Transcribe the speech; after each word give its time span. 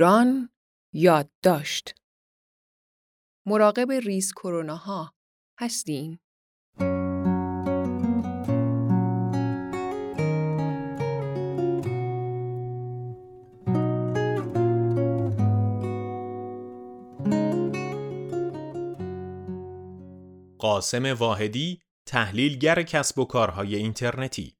ایران 0.00 0.50
یادداشت. 0.94 1.94
مراقب 3.46 3.90
ریز 3.90 4.32
کرونا 4.32 4.76
ها 4.76 5.14
هستیم 5.58 6.20
قاسم 20.58 21.14
واحدی 21.18 21.82
تحلیلگر 22.06 22.82
کسب 22.82 23.18
و 23.18 23.24
کارهای 23.24 23.76
اینترنتی. 23.76 24.56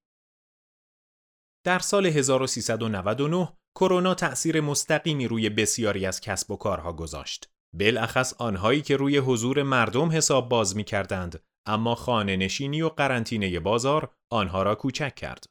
در 1.65 1.79
سال 1.79 2.07
1399 2.07 3.60
کرونا 3.75 4.15
تأثیر 4.15 4.61
مستقیمی 4.61 5.29
روی 5.29 5.49
بسیاری 5.49 6.07
از 6.07 6.21
کسب 6.21 6.51
و 6.51 6.57
کارها 6.57 6.93
گذاشت. 6.93 7.51
بالاخص 7.75 8.35
آنهایی 8.39 8.83
که 8.83 8.97
روی 8.97 9.19
حضور 9.19 9.63
مردم 9.63 10.11
حساب 10.11 10.49
باز 10.49 10.77
می 10.77 10.85
کردند 10.85 11.43
اما 11.67 11.95
خانه 11.95 12.37
نشینی 12.37 12.83
و 12.83 12.89
قرنطینه 12.89 13.61
بازار 13.61 14.15
آنها 14.33 14.63
را 14.63 14.75
کوچک 14.75 15.15
کرد. 15.15 15.45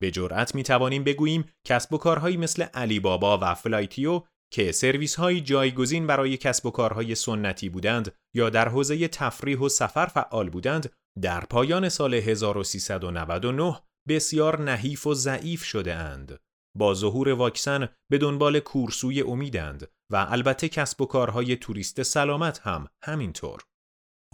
به 0.00 0.10
جرأت 0.10 0.54
می 0.54 0.62
توانیم 0.62 1.04
بگوییم 1.04 1.44
کسب 1.66 1.92
و 1.92 1.98
کارهایی 1.98 2.36
مثل 2.36 2.62
علی 2.62 3.00
بابا 3.00 3.38
و 3.42 3.54
فلایتیو 3.54 4.22
که 4.52 4.72
سرویس 4.72 5.14
های 5.14 5.40
جایگزین 5.40 6.06
برای 6.06 6.36
کسب 6.36 6.66
و 6.66 6.70
کارهای 6.70 7.14
سنتی 7.14 7.68
بودند 7.68 8.14
یا 8.34 8.50
در 8.50 8.68
حوزه 8.68 9.08
تفریح 9.08 9.58
و 9.58 9.68
سفر 9.68 10.06
فعال 10.06 10.50
بودند 10.50 10.92
در 11.20 11.40
پایان 11.40 11.88
سال 11.88 12.14
1399 12.14 13.80
بسیار 14.08 14.62
نحیف 14.62 15.06
و 15.06 15.14
ضعیف 15.14 15.64
شده 15.64 15.94
اند. 15.94 16.38
با 16.78 16.94
ظهور 16.94 17.28
واکسن 17.28 17.88
به 18.10 18.18
دنبال 18.18 18.60
کورسوی 18.60 19.22
امیدند 19.22 19.88
و 20.12 20.26
البته 20.30 20.68
کسب 20.68 21.00
و 21.00 21.06
کارهای 21.06 21.56
توریست 21.56 22.02
سلامت 22.02 22.58
هم 22.58 22.88
همینطور. 23.02 23.60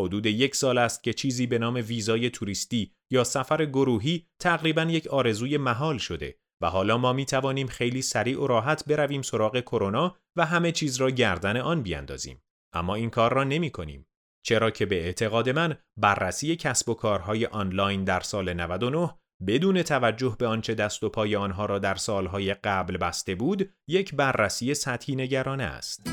حدود 0.01 0.27
یک 0.27 0.57
سال 0.57 0.79
است 0.79 1.03
که 1.03 1.13
چیزی 1.13 1.47
به 1.47 1.59
نام 1.59 1.75
ویزای 1.75 2.31
توریستی 2.31 2.93
یا 3.11 3.25
سفر 3.25 3.65
گروهی 3.65 4.27
تقریبا 4.41 4.83
یک 4.83 5.07
آرزوی 5.07 5.57
محال 5.57 5.99
شده 5.99 6.39
و 6.63 6.71
حالا 6.71 6.99
ما 6.99 7.13
می 7.13 7.27
توانیم 7.27 7.67
خیلی 7.67 8.03
سریع 8.03 8.41
و 8.41 8.47
راحت 8.47 8.85
برویم 8.85 9.23
سراغ 9.23 9.61
کرونا 9.61 10.17
و 10.37 10.47
همه 10.47 10.73
چیز 10.73 10.97
را 10.97 11.11
گردن 11.11 11.57
آن 11.57 11.83
بیاندازیم. 11.83 12.43
اما 12.75 12.95
این 12.95 13.11
کار 13.11 13.35
را 13.35 13.45
نمی 13.45 13.71
کنیم. 13.71 14.07
چرا 14.45 14.71
که 14.71 14.87
به 14.87 15.05
اعتقاد 15.05 15.49
من 15.49 15.77
بررسی 15.97 16.57
کسب 16.57 16.89
و 16.89 16.95
کارهای 16.95 17.47
آنلاین 17.47 18.05
در 18.05 18.21
سال 18.21 18.53
99 18.53 19.15
بدون 19.47 19.83
توجه 19.83 20.37
به 20.39 20.47
آنچه 20.47 20.75
دست 20.75 21.05
و 21.05 21.09
پای 21.09 21.37
آنها 21.37 21.67
را 21.67 21.79
در 21.79 21.95
سالهای 21.95 22.55
قبل 22.55 22.97
بسته 22.97 23.35
بود 23.35 23.71
یک 23.89 24.15
بررسی 24.15 24.75
سطحی 24.75 25.17
نگرانه 25.17 25.65
است. 25.65 26.11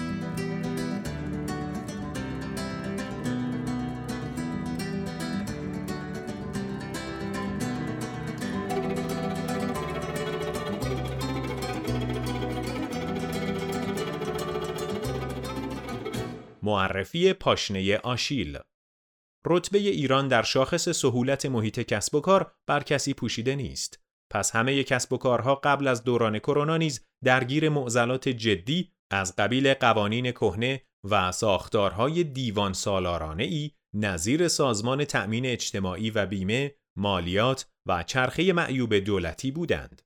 معرفی 16.64 17.34
پاشنه 17.34 17.98
آشیل 17.98 18.60
رتبه 19.50 19.80
ایران 19.80 20.28
در 20.28 20.44
شاخص 20.44 20.90
سهولت 20.90 21.46
محیط 21.46 21.80
کسب 21.80 22.16
و 22.16 22.22
کار 22.22 22.52
بر 22.68 22.84
کسی 22.84 23.14
پوشیده 23.14 23.56
نیست. 23.56 24.00
پس 24.32 24.56
همه 24.56 24.84
کسب 24.84 25.14
و 25.14 25.18
کارها 25.18 25.56
قبل 25.56 25.88
از 25.88 26.04
دوران 26.04 26.40
کرونا 26.40 26.78
نیز 26.78 27.06
درگیر 27.24 27.70
معضلات 27.70 28.30
جدی 28.30 28.92
از 29.12 29.36
قبیل 29.36 29.74
قوانین 29.74 30.32
کهنه 30.32 30.82
و 31.10 31.32
ساختارهای 31.32 32.24
دیوان 32.24 32.74
سالارانه 32.74 33.44
ای 33.44 33.72
نظیر 33.96 34.48
سازمان 34.48 35.06
تأمین 35.06 35.46
اجتماعی 35.46 36.10
و 36.10 36.26
بیمه، 36.26 36.76
مالیات 36.98 37.70
و 37.88 38.04
چرخه 38.04 38.54
معیوب 38.54 38.96
دولتی 38.96 39.52
بودند. 39.52 40.02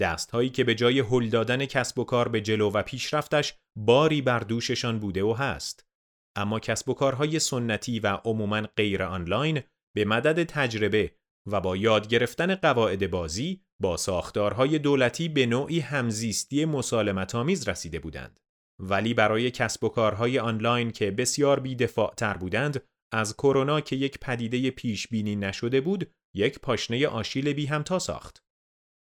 دستهایی 0.00 0.50
که 0.50 0.64
به 0.64 0.74
جای 0.74 1.00
هل 1.00 1.28
دادن 1.28 1.66
کسب 1.66 1.98
و 1.98 2.04
کار 2.04 2.28
به 2.28 2.40
جلو 2.40 2.70
و 2.70 2.82
پیشرفتش 2.82 3.54
باری 3.76 4.22
بر 4.22 4.38
دوششان 4.38 4.98
بوده 4.98 5.24
و 5.24 5.32
هست. 5.32 5.91
اما 6.36 6.60
کسب 6.60 6.88
و 6.88 6.94
کارهای 6.94 7.38
سنتی 7.38 8.00
و 8.00 8.06
عموماً 8.06 8.60
غیر 8.76 9.02
آنلاین 9.02 9.60
به 9.96 10.04
مدد 10.04 10.44
تجربه 10.44 11.14
و 11.46 11.60
با 11.60 11.76
یاد 11.76 12.08
گرفتن 12.08 12.54
قواعد 12.54 13.10
بازی 13.10 13.62
با 13.82 13.96
ساختارهای 13.96 14.78
دولتی 14.78 15.28
به 15.28 15.46
نوعی 15.46 15.80
همزیستی 15.80 16.64
مسالمت 16.64 17.34
آمیز 17.34 17.68
رسیده 17.68 17.98
بودند. 17.98 18.40
ولی 18.82 19.14
برای 19.14 19.50
کسب 19.50 19.84
و 19.84 19.88
کارهای 19.88 20.38
آنلاین 20.38 20.90
که 20.90 21.10
بسیار 21.10 21.60
بیدفاع 21.60 22.14
تر 22.14 22.36
بودند، 22.36 22.82
از 23.12 23.34
کرونا 23.34 23.80
که 23.80 23.96
یک 23.96 24.18
پدیده 24.18 24.70
پیش 24.70 25.08
بینی 25.08 25.36
نشده 25.36 25.80
بود، 25.80 26.10
یک 26.36 26.58
پاشنه 26.58 27.06
آشیل 27.06 27.52
بی 27.52 27.66
همتا 27.66 27.98
ساخت. 27.98 28.42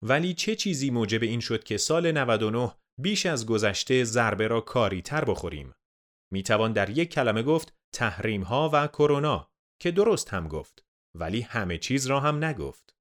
ولی 0.03 0.33
چه 0.33 0.55
چیزی 0.55 0.89
موجب 0.89 1.23
این 1.23 1.39
شد 1.39 1.63
که 1.63 1.77
سال 1.77 2.11
99 2.11 2.71
بیش 3.01 3.25
از 3.25 3.45
گذشته 3.45 4.03
ضربه 4.03 4.47
را 4.47 4.61
کاری 4.61 5.01
تر 5.01 5.25
بخوریم؟ 5.25 5.73
می 6.35 6.43
توان 6.43 6.73
در 6.73 6.89
یک 6.89 7.09
کلمه 7.09 7.43
گفت 7.43 7.73
تحریم 7.93 8.41
ها 8.41 8.69
و 8.73 8.87
کرونا 8.87 9.51
که 9.81 9.91
درست 9.91 10.33
هم 10.33 10.47
گفت 10.47 10.85
ولی 11.17 11.41
همه 11.41 11.77
چیز 11.77 12.07
را 12.07 12.19
هم 12.19 12.43
نگفت. 12.45 12.95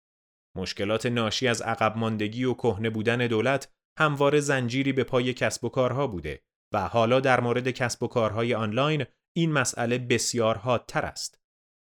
مشکلات 0.57 1.07
ناشی 1.07 1.49
از 1.49 1.63
عقب 1.63 1.97
ماندگی 1.97 2.45
و 2.45 2.55
کهنه 2.55 2.91
بودن 2.91 3.27
دولت 3.27 3.73
همواره 3.99 4.41
زنجیری 4.41 4.93
به 4.93 5.05
پای 5.05 5.35
کسب 5.35 5.65
و 5.65 5.69
کارها 5.69 6.07
بوده 6.07 6.43
و 6.75 6.89
حالا 6.89 7.21
در 7.21 7.41
مورد 7.41 7.71
کسب 7.71 8.03
و 8.03 8.07
کارهای 8.09 8.55
آنلاین 8.55 9.05
این 9.37 9.53
مسئله 9.53 9.99
بسیار 9.99 10.59
حادتر 10.59 11.05
است. 11.05 11.39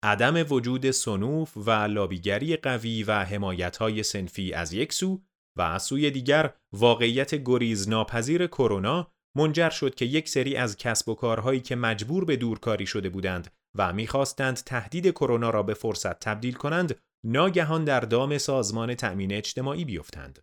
عدم 0.05 0.47
وجود 0.51 0.91
سنوف 0.91 1.57
و 1.57 1.71
لابیگری 1.71 2.57
قوی 2.57 3.03
و 3.03 3.25
حمایتهای 3.25 4.03
سنفی 4.03 4.53
از 4.53 4.73
یک 4.73 4.93
سو 4.93 5.23
و 5.59 5.63
از 5.63 5.83
سوی 5.83 6.11
دیگر 6.11 6.55
واقعیت 6.73 7.35
گریز 7.35 7.89
ناپذیر 7.89 8.47
کرونا 8.47 9.13
منجر 9.37 9.71
شد 9.71 9.95
که 9.95 10.05
یک 10.05 10.29
سری 10.29 10.57
از 10.57 10.77
کسب 10.77 11.09
و 11.09 11.15
کارهایی 11.15 11.61
که 11.61 11.77
مجبور 11.77 12.25
به 12.25 12.37
دورکاری 12.37 12.87
شده 12.87 13.09
بودند 13.09 13.51
و 13.79 13.93
می‌خواستند 13.93 14.57
تهدید 14.57 15.11
کرونا 15.11 15.51
را 15.51 15.63
به 15.63 15.75
فرصت 15.75 16.21
تبدیل 16.21 16.55
کنند 16.55 16.99
ناگهان 17.27 17.85
در 17.85 18.01
دام 18.01 18.39
سازمان 18.39 18.95
تأمین 18.95 19.33
اجتماعی 19.33 19.85
بیفتند. 19.85 20.39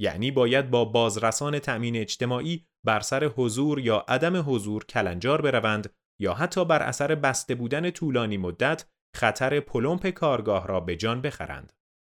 یعنی 0.00 0.30
باید 0.30 0.70
با 0.70 0.84
بازرسان 0.84 1.58
تأمین 1.58 1.96
اجتماعی 1.96 2.66
بر 2.86 3.00
سر 3.00 3.24
حضور 3.24 3.80
یا 3.80 4.04
عدم 4.08 4.50
حضور 4.50 4.84
کلنجار 4.84 5.42
بروند 5.42 5.94
یا 6.20 6.34
حتی 6.34 6.64
بر 6.64 6.82
اثر 6.82 7.14
بسته 7.14 7.54
بودن 7.54 7.90
طولانی 7.90 8.36
مدت 8.36 8.84
خطر 9.16 9.60
پلمپ 9.60 10.06
کارگاه 10.06 10.66
را 10.66 10.80
به 10.80 10.96
جان 10.96 11.20
بخرند. 11.20 11.72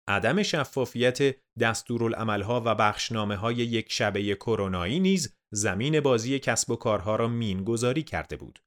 عدم 0.08 0.42
شفافیت 0.42 1.18
دستورالعملها 1.60 2.62
و 2.64 2.74
بخشنامه 2.74 3.36
های 3.36 3.56
یک 3.56 3.92
شبه 3.92 4.34
کرونایی 4.34 5.00
نیز 5.00 5.35
زمین 5.52 6.00
بازی 6.00 6.38
کسب 6.38 6.70
و 6.70 6.76
کارها 6.76 7.16
را 7.16 7.28
مین 7.28 7.64
گذاری 7.64 8.02
کرده 8.02 8.36
بود. 8.36 8.58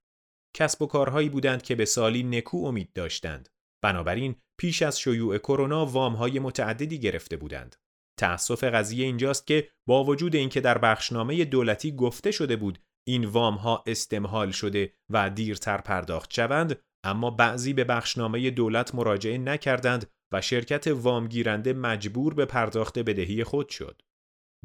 کسب 0.56 0.82
و 0.82 0.88
کارهایی 0.88 1.30
بودند 1.30 1.62
که 1.62 1.76
به 1.76 1.86
سالی 1.86 2.24
نکو 2.24 2.66
امید 2.66 2.94
داشتند. 2.94 3.50
بنابراین 3.84 4.36
پیش 4.60 4.82
از 4.82 5.00
شیوع 5.00 5.38
کرونا 5.38 5.86
وامهای 5.86 6.40
متعددی 6.40 7.00
گرفته 7.00 7.38
بودند. 7.38 7.76
تأسف 8.20 8.64
قضیه 8.64 9.06
اینجاست 9.06 9.48
که 9.48 9.70
با 9.88 10.04
وجود 10.04 10.36
اینکه 10.36 10.62
در 10.62 10.78
بخشنامه 10.78 11.46
دولتی 11.46 11.92
گفته 11.96 12.32
شده 12.32 12.56
بود 12.56 12.80
این 13.08 13.26
وام 13.26 13.56
ها 13.56 13.84
استمحال 13.88 14.52
شده 14.52 14.94
و 15.10 15.30
دیرتر 15.30 15.78
پرداخت 15.78 16.34
شوند 16.34 16.82
اما 17.04 17.30
بعضی 17.32 17.74
به 17.74 17.84
بخشنامه 17.84 18.50
دولت 18.50 18.96
مراجعه 18.96 19.38
نکردند 19.38 20.10
و 20.34 20.42
شرکت 20.42 20.88
وامگیرنده 20.88 21.74
مجبور 21.74 22.34
به 22.34 22.46
پرداخت 22.46 23.00
بدهی 23.00 23.44
خود 23.44 23.70
شد. 23.70 24.02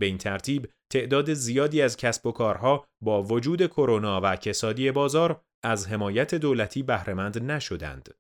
به 0.00 0.06
این 0.06 0.19
ترتیب 0.19 0.73
تعداد 0.93 1.35
زیادی 1.35 1.82
از 1.82 1.96
کسب 1.96 2.26
و 2.26 2.32
کارها 2.32 2.87
با 3.02 3.23
وجود 3.23 3.67
کرونا 3.67 4.20
و 4.23 4.37
کسادی 4.37 4.91
بازار 4.91 5.41
از 5.64 5.88
حمایت 5.88 6.35
دولتی 6.35 6.82
بهرهمند 6.82 7.43
نشدند. 7.43 8.14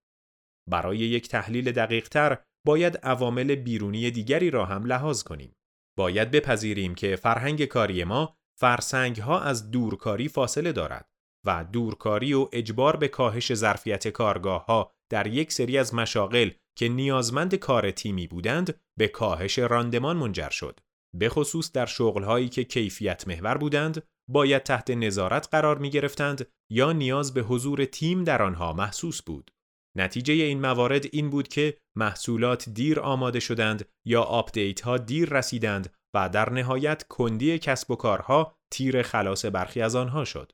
برای 0.70 0.98
یک 0.98 1.28
تحلیل 1.28 1.72
دقیقتر 1.72 2.38
باید 2.66 2.96
عوامل 2.96 3.54
بیرونی 3.54 4.10
دیگری 4.10 4.50
را 4.50 4.64
هم 4.64 4.84
لحاظ 4.84 5.22
کنیم. 5.22 5.52
باید 5.98 6.30
بپذیریم 6.30 6.94
که 6.94 7.16
فرهنگ 7.16 7.64
کاری 7.64 8.04
ما 8.04 8.36
فرسنگ 8.60 9.16
ها 9.16 9.40
از 9.40 9.70
دورکاری 9.70 10.28
فاصله 10.28 10.72
دارد 10.72 11.08
و 11.46 11.64
دورکاری 11.72 12.34
و 12.34 12.48
اجبار 12.52 12.96
به 12.96 13.08
کاهش 13.08 13.54
ظرفیت 13.54 14.08
کارگاه 14.08 14.66
ها 14.66 14.92
در 15.10 15.26
یک 15.26 15.52
سری 15.52 15.78
از 15.78 15.94
مشاغل 15.94 16.50
که 16.78 16.88
نیازمند 16.88 17.54
کار 17.54 17.90
تیمی 17.90 18.26
بودند 18.26 18.80
به 18.98 19.08
کاهش 19.08 19.58
راندمان 19.58 20.16
منجر 20.16 20.50
شد. 20.50 20.80
به 21.14 21.28
خصوص 21.28 21.72
در 21.72 21.86
شغلهایی 21.86 22.48
که 22.48 22.64
کیفیت 22.64 23.28
محور 23.28 23.58
بودند 23.58 24.02
باید 24.30 24.62
تحت 24.62 24.90
نظارت 24.90 25.48
قرار 25.50 25.78
می 25.78 25.90
گرفتند 25.90 26.46
یا 26.70 26.92
نیاز 26.92 27.34
به 27.34 27.40
حضور 27.40 27.84
تیم 27.84 28.24
در 28.24 28.42
آنها 28.42 28.72
محسوس 28.72 29.22
بود. 29.22 29.50
نتیجه 29.96 30.34
این 30.34 30.60
موارد 30.60 31.06
این 31.12 31.30
بود 31.30 31.48
که 31.48 31.76
محصولات 31.96 32.68
دیر 32.68 33.00
آماده 33.00 33.40
شدند 33.40 33.88
یا 34.06 34.22
آپدیت 34.22 34.80
ها 34.80 34.98
دیر 34.98 35.28
رسیدند 35.28 35.92
و 36.14 36.28
در 36.28 36.50
نهایت 36.50 37.04
کندی 37.08 37.58
کسب 37.58 37.90
و 37.90 37.96
کارها 37.96 38.56
تیر 38.72 39.02
خلاص 39.02 39.44
برخی 39.44 39.80
از 39.80 39.96
آنها 39.96 40.24
شد. 40.24 40.52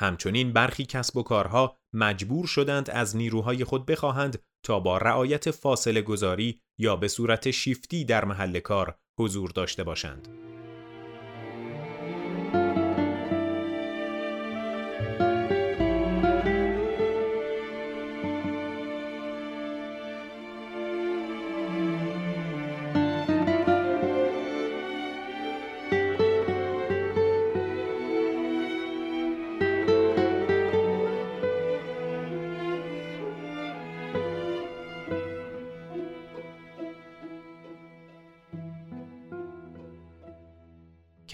همچنین 0.00 0.52
برخی 0.52 0.84
کسب 0.84 1.16
و 1.16 1.22
کارها 1.22 1.76
مجبور 1.94 2.46
شدند 2.46 2.90
از 2.90 3.16
نیروهای 3.16 3.64
خود 3.64 3.86
بخواهند 3.86 4.42
تا 4.66 4.80
با 4.80 4.98
رعایت 4.98 5.50
فاصله 5.50 6.02
گذاری 6.02 6.60
یا 6.80 6.96
به 6.96 7.08
صورت 7.08 7.50
شیفتی 7.50 8.04
در 8.04 8.24
محل 8.24 8.60
کار 8.60 8.98
حضور 9.20 9.50
داشته 9.50 9.84
باشند. 9.84 10.43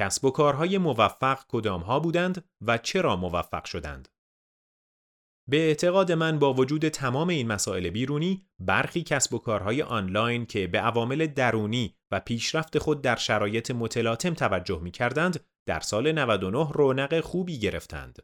کسب 0.00 0.24
و 0.24 0.30
کارهای 0.30 0.78
موفق 0.78 1.38
کدام 1.48 1.80
ها 1.80 2.00
بودند 2.00 2.44
و 2.60 2.78
چرا 2.78 3.16
موفق 3.16 3.64
شدند؟ 3.64 4.08
به 5.48 5.56
اعتقاد 5.56 6.12
من 6.12 6.38
با 6.38 6.52
وجود 6.54 6.88
تمام 6.88 7.28
این 7.28 7.46
مسائل 7.46 7.90
بیرونی 7.90 8.46
برخی 8.58 9.02
کسب 9.02 9.34
و 9.34 9.38
کارهای 9.38 9.82
آنلاین 9.82 10.46
که 10.46 10.66
به 10.66 10.80
عوامل 10.80 11.26
درونی 11.26 11.96
و 12.10 12.20
پیشرفت 12.20 12.78
خود 12.78 13.02
در 13.02 13.16
شرایط 13.16 13.70
متلاطم 13.70 14.34
توجه 14.34 14.80
می 14.82 14.90
کردند 14.90 15.44
در 15.66 15.80
سال 15.80 16.12
99 16.12 16.72
رونق 16.72 17.20
خوبی 17.20 17.58
گرفتند. 17.58 18.18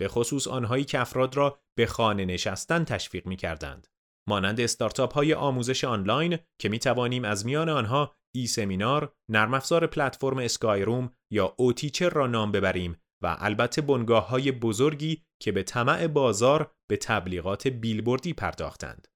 به 0.00 0.08
خصوص 0.08 0.48
آنهایی 0.48 0.84
که 0.84 1.00
افراد 1.00 1.36
را 1.36 1.58
به 1.74 1.86
خانه 1.86 2.24
نشستن 2.24 2.84
تشویق 2.84 3.26
می 3.26 3.36
کردند. 3.36 3.88
مانند 4.28 4.60
استارتاپ 4.60 5.14
های 5.14 5.34
آموزش 5.34 5.84
آنلاین 5.84 6.38
که 6.58 6.68
می 6.68 6.78
توانیم 6.78 7.24
از 7.24 7.46
میان 7.46 7.68
آنها 7.68 8.14
ای 8.34 8.46
سمینار، 8.46 9.12
نرم 9.30 9.54
افزار 9.54 9.86
پلتفرم 9.86 10.38
اسکایروم 10.38 11.10
یا 11.32 11.54
اوتیچر 11.56 12.10
را 12.10 12.26
نام 12.26 12.52
ببریم 12.52 12.96
و 13.22 13.36
البته 13.38 13.82
بنگاه 13.82 14.28
های 14.28 14.52
بزرگی 14.52 15.22
که 15.42 15.52
به 15.52 15.62
طمع 15.62 16.06
بازار 16.06 16.74
به 16.90 16.96
تبلیغات 16.96 17.68
بیلبوردی 17.68 18.32
پرداختند. 18.32 19.08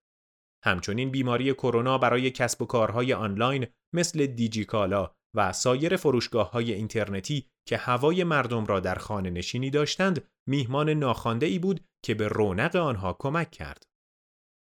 همچنین 0.64 1.10
بیماری 1.10 1.54
کرونا 1.54 1.98
برای 1.98 2.30
کسب 2.30 2.62
و 2.62 2.66
کارهای 2.66 3.12
آنلاین 3.12 3.66
مثل 3.94 4.26
دیجیکالا 4.26 5.10
و 5.36 5.52
سایر 5.52 5.96
فروشگاه 5.96 6.50
های 6.50 6.72
اینترنتی 6.72 7.46
که 7.68 7.76
هوای 7.76 8.24
مردم 8.24 8.66
را 8.66 8.80
در 8.80 8.94
خانه 8.94 9.30
نشینی 9.30 9.70
داشتند 9.70 10.28
میهمان 10.48 10.90
ناخوانده 10.90 11.46
ای 11.46 11.58
بود 11.58 11.80
که 12.04 12.14
به 12.14 12.28
رونق 12.28 12.76
آنها 12.76 13.16
کمک 13.18 13.50
کرد. 13.50 13.86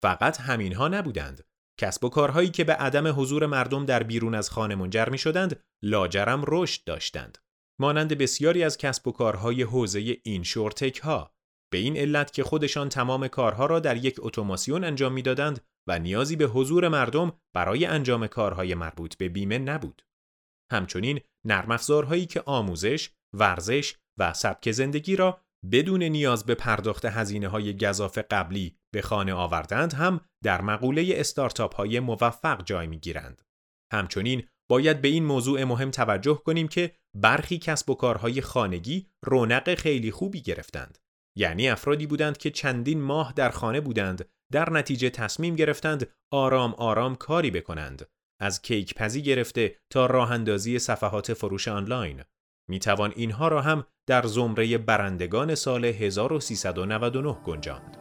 فقط 0.02 0.40
همینها 0.40 0.88
نبودند. 0.88 1.44
کسب 1.82 2.04
و 2.04 2.10
کارهایی 2.10 2.50
که 2.50 2.64
به 2.64 2.74
عدم 2.74 3.22
حضور 3.22 3.46
مردم 3.46 3.86
در 3.86 4.04
بیرون 4.04 4.36
از 4.36 4.50
خانه 4.50 4.76
منجر 4.76 5.10
می 5.10 5.18
شدند، 5.18 5.64
لاجرم 5.84 6.44
رشد 6.48 6.84
داشتند. 6.84 7.38
مانند 7.80 8.18
بسیاری 8.18 8.64
از 8.64 8.78
کسب 8.78 9.08
و 9.08 9.12
کارهای 9.12 9.64
حوزه 9.64 10.18
این 10.24 10.44
شورتک 10.44 11.00
ها. 11.00 11.36
به 11.72 11.78
این 11.78 11.98
علت 11.98 12.34
که 12.34 12.44
خودشان 12.44 12.90
تمام 12.90 13.28
کارها 13.28 13.66
را 13.66 13.80
در 13.80 13.98
یک 13.98 14.16
اتوماسیون 14.20 14.84
انجام 14.84 15.14
می‌دادند 15.14 15.62
و 15.88 16.00
نیازی 16.00 16.36
به 16.36 16.46
حضور 16.46 16.88
مردم 16.88 17.32
برای 17.56 17.86
انجام 17.86 18.28
کارهای 18.28 18.76
مربوط 18.76 19.18
به 19.18 19.30
بیمه 19.30 19.58
نبود. 19.58 20.02
همچنین 20.72 21.20
نرم 21.46 21.72
افزارهایی 21.72 22.26
که 22.26 22.44
آموزش، 22.46 23.10
ورزش 23.34 23.96
و 24.20 24.34
سبک 24.34 24.72
زندگی 24.72 25.16
را 25.16 25.42
بدون 25.72 26.04
نیاز 26.04 26.46
به 26.46 26.56
پرداخت 26.56 27.06
هزینه 27.06 27.48
های 27.48 27.78
گذاف 27.78 28.18
قبلی 28.18 28.78
به 28.94 29.02
خانه 29.02 29.34
آوردند 29.34 29.94
هم 29.94 30.22
در 30.44 30.62
مقوله 30.62 31.14
استارتاپ 31.16 31.76
های 31.76 32.00
موفق 32.00 32.64
جای 32.64 32.88
می 32.88 33.00
گیرند. 33.00 33.42
همچنین 33.94 34.48
باید 34.70 35.02
به 35.02 35.08
این 35.08 35.26
موضوع 35.26 35.64
مهم 35.64 35.92
توجه 35.92 36.42
کنیم 36.46 36.68
که 36.68 36.96
برخی 37.18 37.58
کسب 37.58 37.90
و 37.90 37.96
کارهای 37.96 38.42
خانگی 38.42 39.08
رونق 39.26 39.76
خیلی 39.76 40.12
خوبی 40.12 40.42
گرفتند. 40.42 40.98
یعنی 41.38 41.70
افرادی 41.70 42.08
بودند 42.08 42.38
که 42.38 42.52
چندین 42.52 43.02
ماه 43.02 43.34
در 43.36 43.50
خانه 43.50 43.82
بودند 43.82 44.30
در 44.52 44.70
نتیجه 44.70 45.10
تصمیم 45.10 45.56
گرفتند 45.56 46.10
آرام 46.34 46.74
آرام 46.74 47.16
کاری 47.16 47.52
بکنند 47.52 48.08
از 48.42 48.62
کیک 48.62 48.96
پزی 48.96 49.22
گرفته 49.22 49.76
تا 49.90 50.06
راه 50.06 50.32
اندازی 50.32 50.80
صفحات 50.80 51.34
فروش 51.34 51.68
آنلاین 51.68 52.24
می 52.70 52.80
توان 52.80 53.14
اینها 53.16 53.48
را 53.48 53.62
هم 53.62 53.86
در 54.08 54.26
زمره 54.26 54.78
برندگان 54.78 55.56
سال 55.56 55.86
1399 55.86 57.34
گنجاند. 57.34 58.01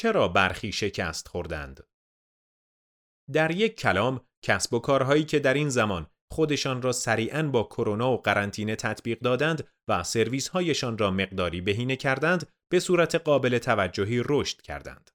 چرا 0.00 0.28
برخی 0.28 0.72
شکست 0.72 1.28
خوردند؟ 1.28 1.86
در 3.32 3.50
یک 3.50 3.76
کلام 3.76 4.20
کسب 4.44 4.74
و 4.74 4.78
کارهایی 4.78 5.24
که 5.24 5.38
در 5.38 5.54
این 5.54 5.68
زمان 5.68 6.06
خودشان 6.32 6.82
را 6.82 6.92
سریعا 6.92 7.42
با 7.42 7.62
کرونا 7.62 8.12
و 8.12 8.16
قرنطینه 8.16 8.76
تطبیق 8.76 9.18
دادند 9.20 9.68
و 9.88 10.02
سرویس 10.02 10.48
هایشان 10.48 10.98
را 10.98 11.10
مقداری 11.10 11.60
بهینه 11.60 11.96
کردند 11.96 12.48
به 12.72 12.80
صورت 12.80 13.14
قابل 13.14 13.58
توجهی 13.58 14.22
رشد 14.28 14.60
کردند. 14.60 15.10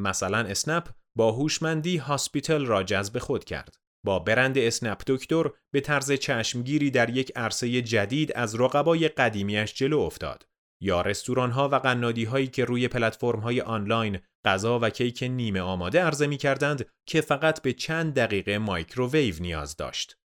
مثلا 0.00 0.38
اسنپ 0.38 0.88
با 1.16 1.32
هوشمندی 1.32 1.96
هاسپیتال 1.96 2.66
را 2.66 2.82
جذب 2.82 3.18
خود 3.18 3.44
کرد. 3.44 3.76
با 4.06 4.18
برند 4.18 4.58
اسنپ 4.58 5.02
دکتر 5.06 5.50
به 5.72 5.80
طرز 5.80 6.12
چشمگیری 6.12 6.90
در 6.90 7.10
یک 7.10 7.32
عرصه 7.36 7.82
جدید 7.82 8.32
از 8.32 8.60
رقبای 8.60 9.08
قدیمیش 9.08 9.74
جلو 9.74 9.98
افتاد. 9.98 10.48
یا 10.80 11.00
رستوران 11.00 11.50
ها 11.50 11.68
و 11.68 11.74
قنادی 11.74 12.24
هایی 12.24 12.46
که 12.46 12.64
روی 12.64 12.88
پلتفرم 12.88 13.40
های 13.40 13.60
آنلاین 13.60 14.18
غذا 14.44 14.78
و 14.78 14.90
کیک 14.90 15.22
نیمه 15.22 15.60
آماده 15.60 16.00
عرضه 16.00 16.26
می 16.26 16.36
کردند 16.36 16.86
که 17.06 17.20
فقط 17.20 17.62
به 17.62 17.72
چند 17.72 18.14
دقیقه 18.14 18.58
مایکروویو 18.58 19.34
نیاز 19.40 19.76
داشت. 19.76 20.18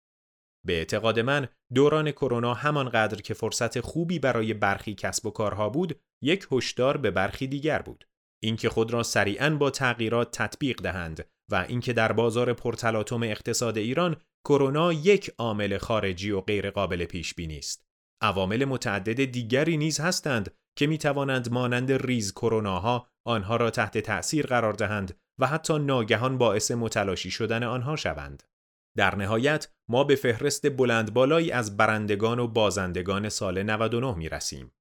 به 0.66 0.74
اعتقاد 0.74 1.20
من 1.20 1.48
دوران 1.74 2.12
کرونا 2.12 2.54
همانقدر 2.54 3.22
که 3.22 3.34
فرصت 3.34 3.80
خوبی 3.80 4.20
برای 4.20 4.54
برخی 4.54 4.96
کسب 4.96 5.26
و 5.26 5.32
کارها 5.32 5.70
بود، 5.70 6.00
یک 6.22 6.48
هشدار 6.52 6.98
به 6.98 7.12
برخی 7.12 7.48
دیگر 7.48 7.82
بود. 7.82 8.08
اینکه 8.44 8.70
خود 8.70 8.94
را 8.94 9.04
سریعا 9.04 9.50
با 9.50 9.70
تغییرات 9.70 10.38
تطبیق 10.38 10.82
دهند 10.82 11.26
و 11.52 11.66
اینکه 11.70 11.94
در 11.94 12.12
بازار 12.12 12.54
پرتلاطم 12.54 13.24
اقتصاد 13.24 13.78
ایران 13.78 14.16
کرونا 14.46 14.94
یک 14.94 15.32
عامل 15.38 15.78
خارجی 15.78 16.32
و 16.32 16.42
غیرقابل 16.42 17.06
پیش 17.06 17.34
بینی 17.34 17.58
است. 17.58 17.86
عوامل 18.24 18.66
متعدد 18.66 19.26
دیگری 19.26 19.78
نیز 19.78 20.00
هستند 20.00 20.52
که 20.76 20.88
می 20.88 20.98
توانند 20.98 21.52
مانند 21.52 21.92
ریز 21.92 22.34
کروناها 22.34 23.08
آنها 23.26 23.56
را 23.56 23.70
تحت 23.70 23.98
تأثیر 23.98 24.46
قرار 24.46 24.74
دهند 24.74 25.18
و 25.40 25.48
حتی 25.48 25.80
ناگهان 25.80 26.38
باعث 26.38 26.72
متلاشی 26.72 27.32
شدن 27.32 27.64
آنها 27.64 27.96
شوند. 27.96 28.44
در 28.98 29.16
نهایت 29.16 29.68
ما 29.90 30.04
به 30.04 30.16
فهرست 30.16 30.70
بلند 30.70 31.14
بالایی 31.14 31.52
از 31.52 31.78
برندگان 31.78 32.40
و 32.40 32.48
بازندگان 32.48 33.30
سال 33.30 33.64
99 33.64 34.16
می 34.16 34.30
رسیم. 34.30 34.72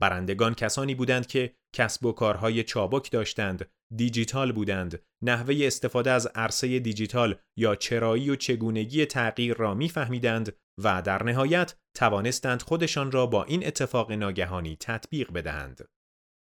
برندگان 0.00 0.54
کسانی 0.54 0.94
بودند 0.94 1.26
که 1.26 1.54
کسب 1.76 2.06
و 2.06 2.12
کارهای 2.12 2.64
چابک 2.64 3.10
داشتند، 3.10 3.70
دیجیتال 3.96 4.52
بودند، 4.52 5.02
نحوه 5.24 5.56
استفاده 5.62 6.10
از 6.10 6.26
عرصه 6.26 6.78
دیجیتال 6.78 7.36
یا 7.58 7.74
چرایی 7.74 8.30
و 8.30 8.36
چگونگی 8.36 9.06
تغییر 9.06 9.56
را 9.56 9.74
میفهمیدند 9.74 10.56
و 10.82 11.02
در 11.02 11.22
نهایت 11.22 11.74
توانستند 11.96 12.62
خودشان 12.62 13.12
را 13.12 13.26
با 13.26 13.44
این 13.44 13.66
اتفاق 13.66 14.12
ناگهانی 14.12 14.76
تطبیق 14.80 15.32
بدهند. 15.32 15.88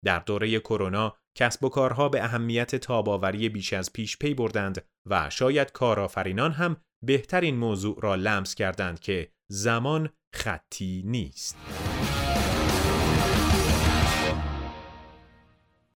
در 0.04 0.18
دوره 0.18 0.61
کرونا 0.61 1.16
کسب 1.38 1.64
و 1.64 1.68
کارها 1.68 2.08
به 2.08 2.25
اهمیت 2.25 2.76
تاباوری 2.76 3.49
بیش 3.49 3.72
از 3.72 3.92
پیش 3.92 4.18
پی 4.18 4.34
بردند 4.34 4.84
و 5.11 5.30
شاید 5.30 5.72
کارآفرینان 5.72 6.52
هم 6.52 6.76
بهترین 7.04 7.56
موضوع 7.56 7.99
را 8.02 8.14
لمس 8.14 8.54
کردند 8.54 9.00
که 9.00 9.32
زمان 9.50 10.11
خطی 10.34 11.02
نیست. 11.06 11.56